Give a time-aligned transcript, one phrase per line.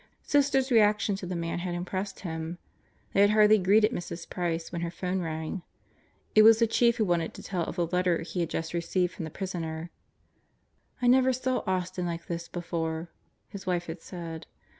[0.23, 2.57] Sister's reaction to the man had impressed him.
[3.13, 4.27] They had hardly greeted Mrs.
[4.27, 5.61] Price when her phone rang.
[6.33, 9.13] It was the Chief who wanted to tell of the letter he had just received
[9.13, 9.91] from the prisoner.
[11.03, 13.09] "I never saw Austin like this before,"
[13.47, 14.47] his wife had said.